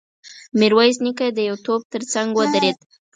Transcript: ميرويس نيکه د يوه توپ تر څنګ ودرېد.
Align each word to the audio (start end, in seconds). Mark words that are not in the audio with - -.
ميرويس 0.59 0.97
نيکه 1.03 1.27
د 1.37 1.39
يوه 1.47 1.59
توپ 1.65 1.81
تر 1.93 2.01
څنګ 2.13 2.27
ودرېد. 2.35 2.77